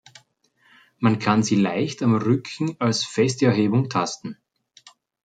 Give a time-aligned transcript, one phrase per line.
[0.97, 4.35] Man kann sie leicht am Rücken als feste Erhebungen tasten.